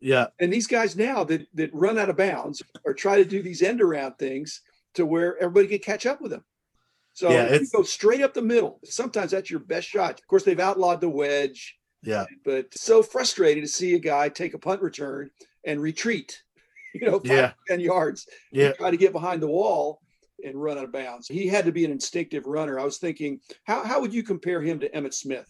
Yeah. 0.00 0.26
And 0.40 0.52
these 0.52 0.66
guys 0.66 0.96
now 0.96 1.22
that 1.22 1.46
that 1.54 1.72
run 1.72 1.96
out 1.96 2.10
of 2.10 2.16
bounds 2.16 2.60
or 2.84 2.92
try 2.92 3.18
to 3.18 3.24
do 3.24 3.40
these 3.40 3.62
end 3.62 3.80
around 3.80 4.14
things 4.14 4.62
to 4.94 5.06
where 5.06 5.38
everybody 5.38 5.68
can 5.68 5.78
catch 5.78 6.04
up 6.04 6.20
with 6.20 6.32
them. 6.32 6.44
So 7.12 7.30
yeah, 7.30 7.54
you 7.54 7.68
go 7.72 7.84
straight 7.84 8.20
up 8.20 8.34
the 8.34 8.42
middle. 8.42 8.80
Sometimes 8.82 9.30
that's 9.30 9.48
your 9.48 9.60
best 9.60 9.86
shot. 9.86 10.18
Of 10.18 10.26
course, 10.26 10.42
they've 10.42 10.58
outlawed 10.58 11.00
the 11.00 11.08
wedge. 11.08 11.78
Yeah. 12.02 12.24
But 12.44 12.76
so 12.76 13.00
frustrating 13.00 13.62
to 13.62 13.68
see 13.68 13.94
a 13.94 14.00
guy 14.00 14.28
take 14.28 14.54
a 14.54 14.58
punt 14.58 14.82
return 14.82 15.30
and 15.64 15.80
retreat, 15.80 16.42
you 16.94 17.08
know, 17.08 17.20
five, 17.20 17.30
yeah. 17.30 17.52
10 17.68 17.78
yards. 17.78 18.26
Yeah. 18.50 18.72
Try 18.72 18.90
to 18.90 18.96
get 18.96 19.12
behind 19.12 19.40
the 19.40 19.46
wall 19.46 20.00
and 20.44 20.60
run 20.60 20.78
out 20.78 20.84
of 20.84 20.92
bounds. 20.92 21.28
He 21.28 21.46
had 21.46 21.64
to 21.66 21.72
be 21.72 21.84
an 21.84 21.92
instinctive 21.92 22.46
runner. 22.46 22.80
I 22.80 22.84
was 22.84 22.98
thinking, 22.98 23.38
how, 23.68 23.84
how 23.84 24.00
would 24.00 24.12
you 24.12 24.24
compare 24.24 24.62
him 24.62 24.80
to 24.80 24.88
Emmitt 24.90 25.14
Smith? 25.14 25.48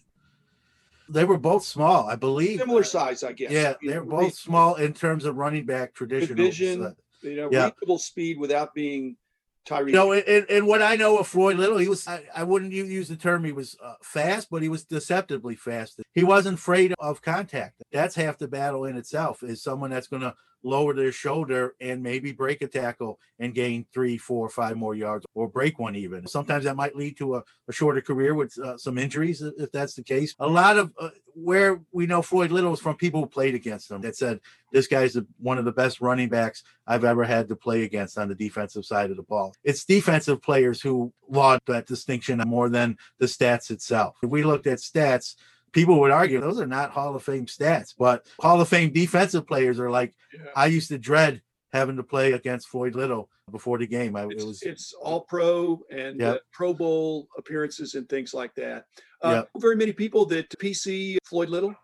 They 1.08 1.24
were 1.24 1.38
both 1.38 1.64
small, 1.64 2.08
I 2.08 2.16
believe. 2.16 2.60
Similar 2.60 2.84
size, 2.84 3.24
I 3.24 3.32
guess. 3.32 3.50
Yeah, 3.50 3.74
they're 3.82 4.04
both 4.04 4.34
small 4.34 4.74
in 4.74 4.92
terms 4.92 5.24
of 5.24 5.36
running 5.36 5.64
back 5.64 5.94
traditional. 5.94 6.36
Vision, 6.36 6.94
you 7.22 7.36
know, 7.36 7.48
yeah. 7.50 7.64
reasonable 7.64 7.98
speed 7.98 8.38
without 8.38 8.74
being 8.74 9.16
Tyree. 9.64 9.92
No, 9.92 10.12
and, 10.12 10.46
and 10.48 10.66
what 10.66 10.82
I 10.82 10.96
know 10.96 11.18
of 11.18 11.28
Floyd 11.28 11.56
Little, 11.56 11.78
he 11.78 11.88
was, 11.88 12.06
I, 12.08 12.22
I 12.34 12.42
wouldn't 12.42 12.72
use 12.72 13.08
the 13.08 13.16
term 13.16 13.44
he 13.44 13.52
was 13.52 13.76
uh, 13.82 13.94
fast, 14.02 14.48
but 14.50 14.62
he 14.62 14.68
was 14.68 14.84
deceptively 14.84 15.56
fast. 15.56 16.00
He 16.14 16.24
wasn't 16.24 16.58
afraid 16.58 16.94
of 16.98 17.22
contact. 17.22 17.82
That's 17.92 18.14
half 18.14 18.38
the 18.38 18.48
battle 18.48 18.84
in 18.84 18.96
itself, 18.96 19.42
is 19.42 19.62
someone 19.62 19.90
that's 19.90 20.08
going 20.08 20.22
to 20.22 20.34
lower 20.62 20.94
their 20.94 21.12
shoulder 21.12 21.74
and 21.80 22.02
maybe 22.02 22.32
break 22.32 22.62
a 22.62 22.66
tackle 22.66 23.18
and 23.38 23.54
gain 23.54 23.86
three, 23.92 24.18
four, 24.18 24.48
five 24.48 24.76
more 24.76 24.94
yards 24.94 25.24
or 25.34 25.48
break 25.48 25.78
one 25.78 25.96
even. 25.96 26.26
Sometimes 26.26 26.64
that 26.64 26.76
might 26.76 26.96
lead 26.96 27.16
to 27.18 27.36
a, 27.36 27.44
a 27.68 27.72
shorter 27.72 28.00
career 28.00 28.34
with 28.34 28.58
uh, 28.58 28.76
some 28.76 28.98
injuries 28.98 29.40
if 29.42 29.70
that's 29.72 29.94
the 29.94 30.02
case. 30.02 30.34
A 30.38 30.46
lot 30.46 30.78
of 30.78 30.92
uh, 31.00 31.10
where 31.34 31.80
we 31.92 32.06
know 32.06 32.22
Floyd 32.22 32.50
Little 32.50 32.72
is 32.72 32.80
from 32.80 32.96
people 32.96 33.20
who 33.20 33.26
played 33.26 33.54
against 33.54 33.90
him 33.90 34.00
that 34.02 34.16
said 34.16 34.40
this 34.72 34.88
guy's 34.88 35.16
one 35.38 35.58
of 35.58 35.64
the 35.64 35.72
best 35.72 36.00
running 36.00 36.28
backs 36.28 36.62
I've 36.86 37.04
ever 37.04 37.24
had 37.24 37.48
to 37.48 37.56
play 37.56 37.84
against 37.84 38.18
on 38.18 38.28
the 38.28 38.34
defensive 38.34 38.84
side 38.84 39.10
of 39.10 39.16
the 39.16 39.22
ball. 39.22 39.54
It's 39.62 39.84
defensive 39.84 40.42
players 40.42 40.80
who 40.80 41.12
laud 41.28 41.60
that 41.66 41.86
distinction 41.86 42.42
more 42.46 42.68
than 42.68 42.96
the 43.18 43.26
stats 43.26 43.70
itself. 43.70 44.16
If 44.22 44.30
we 44.30 44.42
looked 44.42 44.66
at 44.66 44.78
stats, 44.78 45.36
people 45.72 46.00
would 46.00 46.10
argue 46.10 46.40
those 46.40 46.60
are 46.60 46.66
not 46.66 46.90
Hall 46.90 47.14
of 47.14 47.22
Fame 47.22 47.46
stats, 47.46 47.94
but 47.98 48.26
Hall 48.40 48.60
of 48.60 48.68
Fame 48.68 48.92
defensive 48.92 49.46
players 49.46 49.78
are 49.78 49.90
like, 49.90 50.14
yeah. 50.32 50.50
I 50.56 50.66
used 50.66 50.88
to 50.88 50.98
dread 50.98 51.42
having 51.72 51.96
to 51.96 52.02
play 52.02 52.32
against 52.32 52.68
Floyd 52.68 52.94
Little 52.94 53.28
before 53.50 53.78
the 53.78 53.86
game. 53.86 54.16
I, 54.16 54.26
it's, 54.26 54.42
it 54.42 54.46
was 54.46 54.62
it's 54.62 54.94
all 54.94 55.22
pro 55.22 55.80
and 55.90 56.20
yep. 56.20 56.34
uh, 56.34 56.38
Pro 56.52 56.74
Bowl 56.74 57.28
appearances 57.36 57.94
and 57.94 58.08
things 58.08 58.34
like 58.34 58.54
that. 58.54 58.84
Uh, 59.22 59.30
yep. 59.30 59.50
Very 59.58 59.76
many 59.76 59.92
people 59.92 60.24
that 60.26 60.48
PC 60.50 61.18
Floyd 61.24 61.48
Little. 61.48 61.74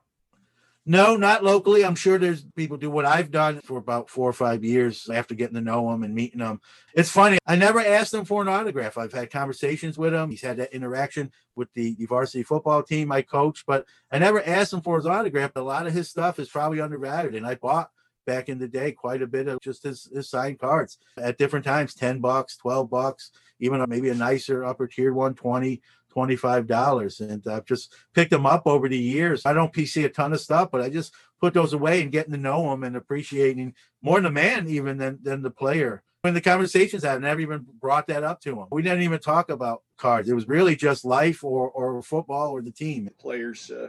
No, 0.86 1.16
not 1.16 1.42
locally. 1.42 1.82
I'm 1.82 1.94
sure 1.94 2.18
there's 2.18 2.44
people 2.56 2.76
do 2.76 2.90
what 2.90 3.06
I've 3.06 3.30
done 3.30 3.60
for 3.62 3.78
about 3.78 4.10
four 4.10 4.28
or 4.28 4.34
five 4.34 4.62
years 4.62 5.08
after 5.08 5.34
getting 5.34 5.54
to 5.54 5.62
know 5.62 5.90
him 5.90 6.02
and 6.02 6.14
meeting 6.14 6.40
him. 6.40 6.60
It's 6.92 7.08
funny. 7.08 7.38
I 7.46 7.56
never 7.56 7.80
asked 7.80 8.12
him 8.12 8.26
for 8.26 8.42
an 8.42 8.48
autograph. 8.48 8.98
I've 8.98 9.12
had 9.12 9.30
conversations 9.30 9.96
with 9.96 10.12
him. 10.12 10.28
He's 10.28 10.42
had 10.42 10.58
that 10.58 10.74
interaction 10.74 11.32
with 11.56 11.72
the, 11.72 11.94
the 11.94 12.04
varsity 12.04 12.42
football 12.42 12.82
team 12.82 13.10
I 13.12 13.22
coach, 13.22 13.64
but 13.66 13.86
I 14.12 14.18
never 14.18 14.42
asked 14.42 14.74
him 14.74 14.82
for 14.82 14.96
his 14.96 15.06
autograph. 15.06 15.52
A 15.56 15.60
lot 15.60 15.86
of 15.86 15.94
his 15.94 16.10
stuff 16.10 16.38
is 16.38 16.50
probably 16.50 16.82
undervalued, 16.82 17.34
and 17.34 17.46
I 17.46 17.54
bought 17.54 17.88
back 18.26 18.50
in 18.50 18.58
the 18.58 18.68
day 18.68 18.92
quite 18.92 19.22
a 19.22 19.26
bit 19.26 19.48
of 19.48 19.60
just 19.60 19.84
his, 19.84 20.10
his 20.14 20.28
signed 20.28 20.58
cards 20.58 20.98
at 21.18 21.38
different 21.38 21.64
times 21.64 21.94
10 21.94 22.20
bucks 22.20 22.56
12 22.56 22.88
bucks 22.88 23.30
even 23.60 23.84
maybe 23.88 24.08
a 24.08 24.14
nicer 24.14 24.64
upper 24.64 24.86
tier 24.86 25.12
120 25.12 25.82
$25 26.14 27.20
and 27.20 27.46
I've 27.46 27.64
just 27.64 27.92
picked 28.14 28.30
them 28.30 28.46
up 28.46 28.66
over 28.66 28.88
the 28.88 28.98
years. 28.98 29.44
I 29.44 29.52
don't 29.52 29.72
PC 29.72 30.04
a 30.04 30.08
ton 30.08 30.32
of 30.32 30.40
stuff, 30.40 30.70
but 30.70 30.80
I 30.80 30.88
just 30.88 31.12
put 31.40 31.54
those 31.54 31.72
away 31.72 32.02
and 32.02 32.12
getting 32.12 32.32
to 32.32 32.38
know 32.38 32.70
them 32.70 32.84
and 32.84 32.96
appreciating 32.96 33.74
more 34.02 34.20
the 34.20 34.30
man 34.30 34.68
even 34.68 34.98
than, 34.98 35.18
than 35.22 35.42
the 35.42 35.50
player. 35.50 36.02
When 36.22 36.32
the 36.32 36.40
conversations 36.40 37.04
I 37.04 37.18
never 37.18 37.40
even 37.40 37.66
brought 37.80 38.06
that 38.06 38.24
up 38.24 38.40
to 38.42 38.58
him. 38.58 38.68
We 38.70 38.80
didn't 38.80 39.02
even 39.02 39.18
talk 39.18 39.50
about 39.50 39.82
cards. 39.98 40.28
It 40.28 40.34
was 40.34 40.48
really 40.48 40.74
just 40.74 41.04
life 41.04 41.44
or, 41.44 41.68
or 41.70 42.02
football 42.02 42.50
or 42.50 42.62
the 42.62 42.70
team. 42.70 43.10
Players 43.18 43.70
uh, 43.70 43.88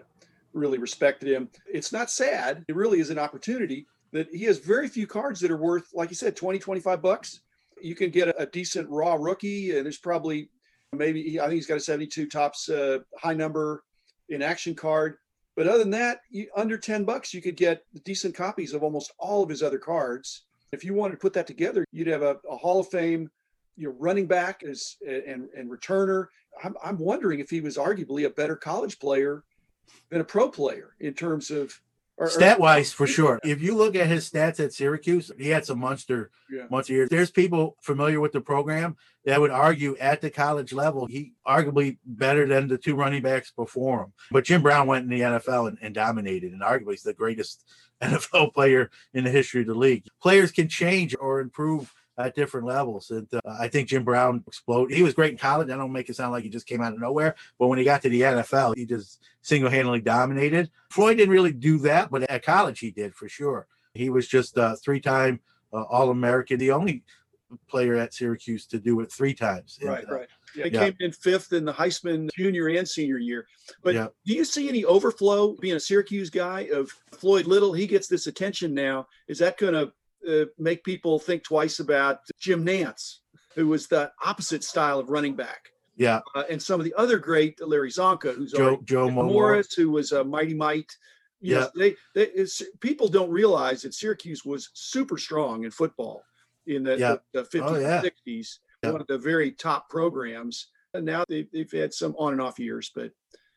really 0.51 0.77
respected 0.77 1.29
him. 1.29 1.49
It's 1.71 1.93
not 1.93 2.09
sad. 2.09 2.65
It 2.67 2.75
really 2.75 2.99
is 2.99 3.09
an 3.09 3.19
opportunity 3.19 3.87
that 4.11 4.29
he 4.33 4.45
has 4.45 4.59
very 4.59 4.87
few 4.87 5.07
cards 5.07 5.39
that 5.41 5.51
are 5.51 5.57
worth, 5.57 5.89
like 5.93 6.09
you 6.09 6.15
said, 6.15 6.35
20, 6.35 6.59
25 6.59 7.01
bucks. 7.01 7.41
You 7.81 7.95
can 7.95 8.09
get 8.09 8.29
a, 8.29 8.41
a 8.41 8.45
decent 8.45 8.89
raw 8.89 9.15
rookie, 9.15 9.75
and 9.75 9.85
there's 9.85 9.97
probably 9.97 10.49
maybe 10.97 11.23
he, 11.23 11.39
I 11.39 11.43
think 11.43 11.55
he's 11.55 11.67
got 11.67 11.77
a 11.77 11.81
72 11.81 12.27
Topps 12.27 12.69
uh, 12.69 12.99
high 13.19 13.33
number 13.33 13.83
in 14.29 14.41
action 14.41 14.75
card. 14.75 15.17
But 15.55 15.67
other 15.67 15.79
than 15.79 15.91
that, 15.91 16.19
you, 16.29 16.47
under 16.55 16.77
10 16.77 17.05
bucks, 17.05 17.33
you 17.33 17.41
could 17.41 17.55
get 17.55 17.83
decent 18.03 18.35
copies 18.35 18.73
of 18.73 18.83
almost 18.83 19.13
all 19.17 19.43
of 19.43 19.49
his 19.49 19.63
other 19.63 19.79
cards. 19.79 20.43
If 20.71 20.83
you 20.83 20.93
wanted 20.93 21.13
to 21.13 21.19
put 21.19 21.33
that 21.33 21.47
together, 21.47 21.85
you'd 21.91 22.07
have 22.07 22.23
a, 22.23 22.37
a 22.49 22.57
Hall 22.57 22.79
of 22.81 22.89
Fame, 22.89 23.29
you 23.77 23.87
know, 23.87 23.95
running 23.97 24.27
back 24.27 24.63
as 24.63 24.97
and 25.07 25.47
and 25.55 25.69
returner. 25.69 26.27
I'm, 26.63 26.75
I'm 26.83 26.97
wondering 26.97 27.39
if 27.39 27.49
he 27.49 27.61
was 27.61 27.77
arguably 27.77 28.25
a 28.25 28.29
better 28.29 28.55
college 28.55 28.99
player 28.99 29.43
than 30.09 30.21
a 30.21 30.25
pro 30.25 30.49
player 30.49 30.95
in 30.99 31.13
terms 31.13 31.51
of 31.51 31.79
or, 32.17 32.29
stat 32.29 32.59
wise 32.59 32.93
for 32.93 33.07
sure. 33.07 33.39
If 33.43 33.61
you 33.61 33.75
look 33.75 33.95
at 33.95 34.07
his 34.07 34.29
stats 34.29 34.59
at 34.59 34.73
Syracuse, 34.73 35.31
he 35.37 35.49
had 35.49 35.65
some 35.65 35.79
monster 35.79 36.31
yeah. 36.49 36.65
monster 36.69 36.93
years. 36.93 37.09
There's 37.09 37.31
people 37.31 37.75
familiar 37.81 38.19
with 38.19 38.31
the 38.31 38.41
program 38.41 38.95
that 39.25 39.41
would 39.41 39.51
argue 39.51 39.97
at 39.97 40.21
the 40.21 40.29
college 40.29 40.71
level 40.71 41.07
he 41.07 41.33
arguably 41.45 41.97
better 42.05 42.47
than 42.47 42.67
the 42.67 42.77
two 42.77 42.95
running 42.95 43.21
backs 43.21 43.51
before 43.51 44.03
him. 44.03 44.13
But 44.31 44.45
Jim 44.45 44.61
Brown 44.61 44.87
went 44.87 45.03
in 45.03 45.09
the 45.09 45.21
NFL 45.21 45.69
and, 45.69 45.77
and 45.81 45.93
dominated, 45.93 46.53
and 46.53 46.61
arguably 46.61 46.91
he's 46.91 47.03
the 47.03 47.13
greatest 47.13 47.63
NFL 48.01 48.53
player 48.53 48.91
in 49.13 49.23
the 49.23 49.31
history 49.31 49.61
of 49.61 49.67
the 49.67 49.75
league. 49.75 50.05
Players 50.21 50.51
can 50.51 50.67
change 50.67 51.15
or 51.19 51.39
improve 51.39 51.93
at 52.17 52.35
different 52.35 52.67
levels. 52.67 53.11
And 53.11 53.27
uh, 53.33 53.39
I 53.59 53.67
think 53.67 53.89
Jim 53.89 54.03
Brown 54.03 54.43
exploded. 54.47 54.95
He 54.95 55.03
was 55.03 55.13
great 55.13 55.31
in 55.31 55.37
college. 55.37 55.69
I 55.69 55.77
don't 55.77 55.91
make 55.91 56.09
it 56.09 56.15
sound 56.15 56.31
like 56.31 56.43
he 56.43 56.49
just 56.49 56.67
came 56.67 56.81
out 56.81 56.93
of 56.93 56.99
nowhere, 56.99 57.35
but 57.59 57.67
when 57.67 57.77
he 57.77 57.85
got 57.85 58.01
to 58.03 58.09
the 58.09 58.21
NFL, 58.21 58.75
he 58.77 58.85
just 58.85 59.21
single 59.41 59.69
handedly 59.69 60.01
dominated. 60.01 60.69
Floyd 60.89 61.17
didn't 61.17 61.33
really 61.33 61.53
do 61.53 61.79
that, 61.79 62.09
but 62.11 62.23
at 62.23 62.43
college 62.43 62.79
he 62.79 62.91
did 62.91 63.13
for 63.15 63.27
sure. 63.27 63.67
He 63.93 64.09
was 64.09 64.27
just 64.27 64.57
a 64.57 64.75
three 64.77 64.99
time 64.99 65.39
uh, 65.73 65.83
All 65.83 66.09
American, 66.09 66.57
the 66.59 66.71
only 66.71 67.03
player 67.67 67.95
at 67.95 68.13
Syracuse 68.13 68.65
to 68.67 68.79
do 68.79 68.99
it 69.01 69.11
three 69.11 69.33
times. 69.33 69.79
Right, 69.81 70.03
and, 70.03 70.11
uh, 70.11 70.15
right. 70.15 70.27
Yeah, 70.55 70.65
he 70.65 70.71
yeah. 70.71 70.85
came 70.85 70.95
in 70.99 71.11
fifth 71.11 71.53
in 71.53 71.65
the 71.65 71.73
Heisman 71.73 72.29
junior 72.35 72.67
and 72.69 72.87
senior 72.87 73.17
year. 73.17 73.45
But 73.83 73.95
yeah. 73.95 74.07
do 74.25 74.33
you 74.33 74.45
see 74.45 74.69
any 74.69 74.85
overflow 74.85 75.55
being 75.59 75.75
a 75.75 75.79
Syracuse 75.79 76.29
guy 76.29 76.69
of 76.73 76.89
Floyd 77.13 77.45
Little? 77.45 77.73
He 77.73 77.87
gets 77.87 78.07
this 78.07 78.27
attention 78.27 78.73
now. 78.73 79.07
Is 79.27 79.39
that 79.39 79.57
going 79.57 79.73
to 79.73 79.91
uh, 80.27 80.45
make 80.57 80.83
people 80.83 81.19
think 81.19 81.43
twice 81.43 81.79
about 81.79 82.19
Jim 82.39 82.63
Nance, 82.63 83.21
who 83.55 83.67
was 83.67 83.87
the 83.87 84.11
opposite 84.23 84.63
style 84.63 84.99
of 84.99 85.09
running 85.09 85.35
back. 85.35 85.69
Yeah. 85.95 86.21
Uh, 86.35 86.43
and 86.49 86.61
some 86.61 86.79
of 86.79 86.85
the 86.85 86.93
other 86.95 87.17
great 87.17 87.59
Larry 87.65 87.89
Csonka, 87.89 88.35
who's 88.35 88.51
Joe, 88.51 88.81
Joe 88.83 89.09
Morris, 89.09 89.73
who 89.73 89.89
was 89.89 90.11
a 90.11 90.23
mighty 90.23 90.53
mite. 90.53 90.91
yeah. 91.39 91.67
they, 91.75 91.95
they 92.13 92.45
people 92.81 93.07
don't 93.07 93.29
realize 93.29 93.81
that 93.83 93.93
Syracuse 93.93 94.43
was 94.43 94.69
super 94.73 95.17
strong 95.17 95.63
in 95.63 95.71
football 95.71 96.23
in 96.67 96.83
the, 96.83 96.97
yeah. 96.97 97.15
the, 97.33 97.43
the 97.43 97.57
50s 97.59 97.69
oh, 97.69 97.79
yeah. 97.79 98.01
60s, 98.01 98.59
yeah. 98.83 98.91
one 98.91 99.01
of 99.01 99.07
the 99.07 99.17
very 99.17 99.51
top 99.51 99.89
programs. 99.89 100.67
And 100.93 101.05
now 101.05 101.23
they've, 101.27 101.47
they've 101.51 101.71
had 101.71 101.93
some 101.93 102.15
on 102.17 102.33
and 102.33 102.41
off 102.41 102.59
years, 102.59 102.91
but 102.95 103.11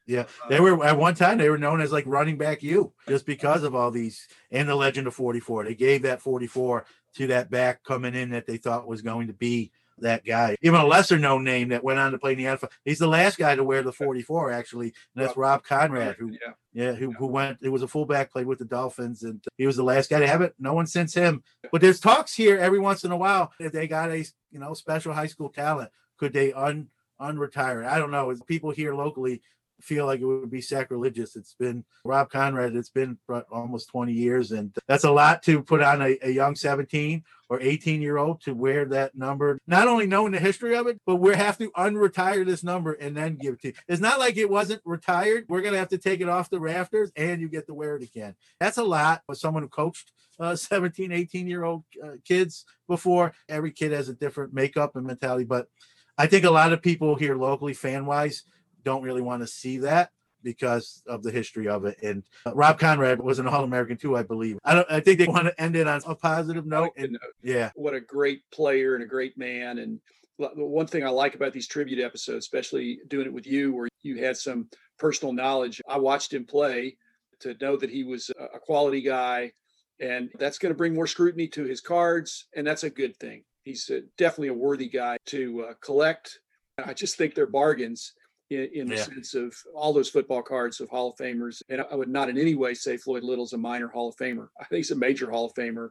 yeah, 0.09 0.23
uh, 0.43 0.49
they 0.49 0.59
were 0.59 0.83
at 0.85 0.99
one 0.99 1.15
time 1.15 1.37
they 1.37 1.51
were 1.51 1.59
known 1.59 1.83
as 1.83 1.93
like 1.93 2.05
running 2.07 2.39
back 2.39 2.63
you 2.63 2.93
just 3.07 3.27
because 3.27 3.63
of 3.63 3.75
all 3.75 3.91
these 3.91 4.27
and 4.51 4.67
the 4.67 4.75
legend 4.75 5.07
of 5.07 5.15
44. 5.15 5.65
They 5.65 5.75
gave 5.75 6.03
that 6.03 6.23
44 6.23 6.87
to 7.17 7.27
that 7.29 7.51
back 7.51 7.85
coming 7.85 8.15
in 8.15 8.31
that 8.31 8.47
they 8.47 8.57
thought 8.57 8.89
was 8.89 9.03
going 9.03 9.27
to 9.27 9.35
be 9.35 9.71
that 9.99 10.25
guy. 10.25 10.57
Even 10.63 10.81
a 10.81 10.87
lesser 10.87 11.19
known 11.19 11.45
name 11.45 11.69
that 11.69 11.85
went 11.85 11.99
on 11.99 12.13
to 12.13 12.19
play 12.19 12.33
in 12.33 12.39
the 12.39 12.45
NFL. 12.45 12.71
He's 12.87 12.99
the 12.99 13.07
last 13.07 13.37
guy 13.37 13.55
to 13.55 13.63
wear 13.63 13.83
the 13.83 13.93
44 13.93 14.51
actually, 14.51 14.95
and 15.15 15.25
that's 15.25 15.37
Rob 15.37 15.63
Konrad 15.63 16.17
who 16.17 16.31
yeah, 16.31 16.53
yeah 16.73 16.93
who, 16.93 17.13
who 17.13 17.27
went. 17.27 17.59
It 17.61 17.69
was 17.69 17.83
a 17.83 17.89
fullback, 17.89 18.33
played 18.33 18.47
with 18.47 18.59
the 18.59 18.65
Dolphins, 18.65 19.25
and 19.25 19.45
he 19.59 19.67
was 19.67 19.77
the 19.77 19.83
last 19.83 20.09
guy 20.09 20.21
to 20.21 20.27
have 20.27 20.41
it. 20.41 20.55
No 20.59 20.73
one 20.73 20.87
since 20.87 21.13
him. 21.13 21.43
But 21.71 21.83
there's 21.83 22.01
talks 22.01 22.35
here 22.35 22.57
every 22.57 22.79
once 22.79 23.05
in 23.05 23.13
a 23.13 23.17
while 23.17 23.53
if 23.61 23.73
they 23.73 23.87
got 23.87 24.11
a 24.11 24.19
you 24.51 24.59
know 24.59 24.73
special 24.73 25.13
high 25.13 25.27
school 25.27 25.51
talent, 25.51 25.91
could 26.17 26.33
they 26.33 26.55
un 26.55 26.89
unretire? 27.21 27.87
I 27.87 27.99
don't 27.99 28.11
know. 28.11 28.35
People 28.47 28.71
here 28.71 28.95
locally 28.95 29.43
feel 29.81 30.07
like 30.07 30.21
it 30.21 30.27
would 30.27 30.51
be 30.51 30.61
sacrilegious. 30.61 31.37
It's 31.37 31.55
been 31.55 31.85
Rob 32.05 32.31
Konrad, 32.31 32.77
it's 32.77 32.89
been 32.89 33.19
almost 33.51 33.89
20 33.89 34.13
years, 34.13 34.53
and 34.53 34.75
that's 34.87 35.05
a 35.05 35.11
lot 35.11 35.43
to 35.45 35.63
put 35.63 35.83
on 35.83 36.03
a, 36.03 36.19
a, 36.23 36.31
young 36.31 36.57
17 36.57 37.23
or 37.49 37.61
18 37.61 38.03
year 38.03 38.19
old 38.19 38.41
to 38.43 38.55
wear 38.55 38.85
that 38.87 39.17
number. 39.17 39.59
Not 39.67 39.89
only 39.89 40.07
knowing 40.07 40.33
the 40.33 40.39
history 40.39 40.77
of 40.77 40.87
it, 40.87 41.01
but 41.07 41.17
we 41.17 41.35
have 41.35 41.59
to 41.59 41.71
unretire 41.73 42.45
this 42.45 42.65
number 42.65 42.93
and 42.93 43.17
then 43.17 43.37
give 43.37 43.55
it 43.55 43.63
to 43.63 43.69
you. 43.69 43.75
It's 43.87 44.01
not 44.01 44.19
like 44.19 44.37
it 44.37 44.51
wasn't 44.51 44.83
retired. 44.85 45.47
We're 45.49 45.63
going 45.63 45.73
to 45.75 45.79
have 45.79 45.89
to 45.91 45.99
take 45.99 46.21
it 46.21 46.29
off 46.29 46.51
the 46.51 46.61
rafters 46.61 47.11
and 47.17 47.41
you 47.41 47.49
get 47.49 47.67
to 47.67 47.75
wear 47.75 47.97
it 47.97 48.03
again. 48.03 48.35
That's 48.61 48.79
a 48.79 48.85
lot 48.85 49.23
for 49.27 49.35
someone 49.35 49.63
who 49.63 49.69
coached 49.69 50.13
uh, 50.41 50.57
17, 50.57 51.13
18 51.13 51.47
year 51.47 51.65
old 51.65 51.85
uh, 52.03 52.13
kids 52.25 52.65
before. 52.87 53.33
Every 53.49 53.73
kid 53.73 53.93
has 53.93 54.09
a 54.09 54.15
different 54.15 54.53
makeup 54.53 54.97
and 54.97 55.07
mentality, 55.07 55.45
but 55.45 55.69
I 56.17 56.27
think 56.27 56.45
a 56.45 56.51
lot 56.51 56.73
of 56.73 56.83
people 56.83 57.15
here 57.15 57.37
locally, 57.37 57.75
fan 57.75 58.05
wise, 58.05 58.43
don't 58.89 59.03
really 59.03 59.21
want 59.21 59.43
to 59.43 59.47
see 59.47 59.79
that 59.79 60.11
because 60.43 61.03
of 61.07 61.23
the 61.23 61.31
history 61.31 61.69
of 61.69 61.85
it. 61.85 61.97
And 62.03 62.23
uh, 62.47 62.55
Rob 62.55 62.79
Konrad 62.79 63.21
was 63.21 63.39
an 63.39 63.47
All 63.47 63.65
American 63.65 63.99
too, 63.99 64.17
I 64.17 64.23
believe. 64.23 64.59
I 64.65 64.75
don't. 64.75 64.91
I 64.91 65.01
think 65.01 65.19
they 65.19 65.27
want 65.27 65.47
to 65.47 65.61
end 65.61 65.77
it 65.77 65.87
on 65.87 66.01
a 66.07 66.15
positive 66.15 66.65
note. 66.65 66.93
And, 66.97 67.19
yeah, 67.43 67.71
what 67.75 67.93
a 67.93 68.01
great 68.01 68.41
player 68.51 68.95
and 68.95 69.05
a 69.05 69.07
great 69.07 69.37
man. 69.37 69.79
And 69.79 70.01
one 70.39 70.87
thing 70.87 71.05
I 71.05 71.11
like 71.11 71.35
about 71.35 71.53
these 71.53 71.67
tribute 71.67 72.03
episodes, 72.03 72.47
especially 72.47 73.01
doing 73.09 73.27
it 73.27 73.33
with 73.33 73.47
you, 73.47 73.75
where 73.75 73.89
you 74.03 74.25
had 74.25 74.39
some 74.39 74.69
personal 74.99 75.35
knowledge. 75.35 75.83
I 75.87 75.99
watched 75.99 76.33
him 76.33 76.47
play 76.47 76.97
to 77.41 77.55
know 77.61 77.77
that 77.77 77.91
he 77.91 78.05
was 78.05 78.31
a 78.55 78.59
quality 78.59 79.03
guy, 79.03 79.53
and 80.01 80.31
that's 80.39 80.59
going 80.59 80.73
to 80.73 80.79
bring 80.79 80.95
more 80.95 81.07
scrutiny 81.07 81.49
to 81.49 81.65
his 81.65 81.83
cards, 81.83 82.47
and 82.57 82.67
that's 82.67 82.85
a 82.85 82.91
good 82.91 83.17
thing. 83.19 83.45
He's 83.65 83.91
definitely 84.17 84.49
a 84.49 84.55
worthy 84.55 84.89
guy 84.89 85.19
to 85.27 85.67
uh, 85.69 85.75
collect. 85.83 86.39
I 86.83 86.95
just 86.95 87.17
think 87.17 87.35
they're 87.35 87.47
bargains 87.47 88.15
in, 88.51 88.69
in 88.75 88.89
the 88.89 88.97
yeah. 88.97 89.03
sense 89.03 89.35
of 89.35 89.55
all 89.75 89.93
those 89.93 90.09
football 90.09 90.43
cards 90.43 90.81
of 90.81 90.89
Hall 90.89 91.11
of 91.11 91.17
Famers. 91.17 91.63
And 91.69 91.83
I 91.91 91.95
would 91.95 92.09
not 92.09 92.29
in 92.29 92.39
any 92.39 92.55
way 92.55 92.75
say 92.75 92.97
Floyd 92.97 93.23
Little's 93.23 93.53
a 93.53 93.59
minor 93.59 93.89
Hall 93.89 94.09
of 94.09 94.17
Famer. 94.17 94.49
I 94.61 94.65
think 94.65 94.79
he's 94.79 94.91
a 94.91 94.97
major 94.97 95.31
Hall 95.31 95.47
of 95.47 95.55
Famer 95.55 95.91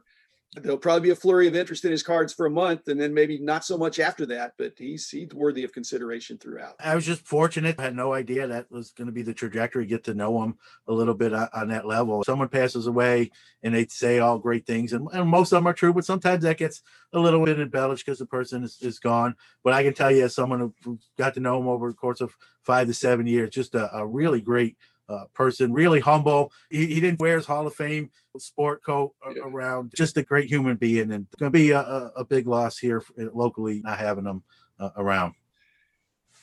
there'll 0.54 0.78
probably 0.78 1.08
be 1.08 1.10
a 1.10 1.16
flurry 1.16 1.46
of 1.46 1.54
interest 1.54 1.84
in 1.84 1.90
his 1.90 2.02
cards 2.02 2.32
for 2.32 2.46
a 2.46 2.50
month 2.50 2.88
and 2.88 2.98
then 2.98 3.12
maybe 3.12 3.38
not 3.38 3.64
so 3.64 3.76
much 3.76 4.00
after 4.00 4.24
that 4.24 4.54
but 4.56 4.72
he's 4.78 5.08
he's 5.08 5.28
worthy 5.34 5.62
of 5.62 5.72
consideration 5.72 6.38
throughout. 6.38 6.74
I 6.80 6.94
was 6.94 7.04
just 7.04 7.26
fortunate 7.26 7.78
I 7.78 7.82
had 7.82 7.96
no 7.96 8.14
idea 8.14 8.46
that 8.46 8.70
was 8.70 8.90
going 8.92 9.06
to 9.06 9.12
be 9.12 9.22
the 9.22 9.34
trajectory 9.34 9.84
get 9.84 10.04
to 10.04 10.14
know 10.14 10.42
him 10.42 10.56
a 10.86 10.92
little 10.92 11.14
bit 11.14 11.34
on, 11.34 11.68
that 11.68 11.86
level. 11.86 12.24
Someone 12.24 12.48
passes 12.48 12.86
away 12.86 13.30
and 13.62 13.74
they 13.74 13.86
say 13.86 14.20
all 14.20 14.38
great 14.38 14.66
things 14.66 14.94
and, 14.94 15.06
and 15.12 15.28
most 15.28 15.52
of 15.52 15.58
them 15.58 15.66
are 15.66 15.74
true 15.74 15.92
but 15.92 16.06
sometimes 16.06 16.42
that 16.44 16.56
gets 16.56 16.82
a 17.12 17.18
little 17.18 17.44
bit 17.44 17.60
embellished 17.60 18.06
because 18.06 18.18
the 18.18 18.26
person 18.26 18.64
is, 18.64 18.78
is 18.80 18.98
gone. 18.98 19.34
But 19.62 19.74
i 19.74 19.82
can 19.82 19.92
tell 19.92 20.10
you 20.10 20.24
as 20.24 20.34
someone 20.34 20.72
who, 20.82 20.98
got 21.18 21.34
to 21.34 21.40
know 21.40 21.60
him 21.60 21.68
over 21.68 21.88
the 21.88 21.94
course 21.94 22.20
of 22.20 22.34
five 22.62 22.86
to 22.86 22.94
seven 22.94 23.26
years 23.26 23.50
just 23.50 23.74
a, 23.74 23.94
a 23.94 24.06
really 24.06 24.40
great 24.40 24.76
uh, 25.08 25.24
person, 25.34 25.72
really 25.72 26.00
humble. 26.00 26.52
He, 26.70 26.86
he, 26.86 27.00
didn't 27.00 27.20
wear 27.20 27.36
his 27.36 27.46
Hall 27.46 27.66
of 27.66 27.74
Fame 27.74 28.10
sport 28.38 28.84
coat 28.84 29.14
yeah. 29.34 29.42
around. 29.42 29.92
Just 29.96 30.16
a 30.16 30.22
great 30.22 30.48
human 30.48 30.76
being, 30.76 31.12
and 31.12 31.26
going 31.38 31.52
to 31.52 31.58
be 31.58 31.70
a, 31.70 31.80
a, 31.80 32.24
big 32.24 32.46
loss 32.46 32.78
here 32.78 33.02
locally 33.16 33.80
not 33.82 33.98
having 33.98 34.26
him 34.26 34.42
uh, 34.78 34.90
around. 34.96 35.34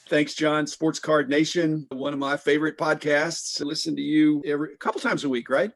Thanks, 0.08 0.36
John. 0.36 0.68
Sports 0.68 1.00
Card 1.00 1.30
Nation, 1.30 1.88
one 1.90 2.14
of 2.14 2.20
my 2.20 2.38
favorite 2.38 2.78
podcasts. 2.78 3.62
I 3.62 3.66
listen 3.66 3.96
to 3.96 4.02
you 4.02 4.44
every 4.46 4.74
a 4.74 4.78
couple 4.78 5.02
times 5.02 5.24
a 5.24 5.30
week, 5.30 5.50
right? 5.50 5.72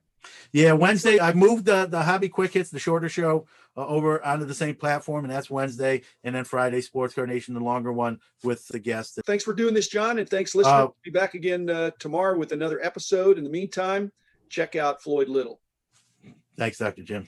Yeah, 0.51 0.73
Wednesday. 0.73 1.19
I 1.19 1.33
moved 1.33 1.65
the 1.65 1.85
the 1.85 2.01
hobby 2.01 2.29
quick 2.29 2.53
hits, 2.53 2.69
the 2.69 2.79
shorter 2.79 3.09
show, 3.09 3.47
uh, 3.77 3.85
over 3.85 4.23
onto 4.25 4.45
the 4.45 4.53
same 4.53 4.75
platform, 4.75 5.25
and 5.25 5.33
that's 5.33 5.49
Wednesday. 5.49 6.01
And 6.23 6.35
then 6.35 6.43
Friday, 6.43 6.81
Sports 6.81 7.13
Card 7.13 7.29
Nation, 7.29 7.53
the 7.53 7.59
longer 7.59 7.93
one 7.93 8.19
with 8.43 8.67
the 8.67 8.79
guests. 8.79 9.17
Thanks 9.25 9.43
for 9.43 9.53
doing 9.53 9.73
this, 9.73 9.87
John, 9.87 10.19
and 10.19 10.29
thanks, 10.29 10.55
listener. 10.55 10.73
Uh, 10.73 10.87
be 11.03 11.11
back 11.11 11.33
again 11.33 11.69
uh, 11.69 11.91
tomorrow 11.99 12.37
with 12.37 12.51
another 12.51 12.83
episode. 12.83 13.37
In 13.37 13.43
the 13.43 13.49
meantime, 13.49 14.11
check 14.49 14.75
out 14.75 15.01
Floyd 15.01 15.29
Little. 15.29 15.59
Thanks, 16.57 16.77
Dr. 16.77 17.03
Jim. 17.03 17.27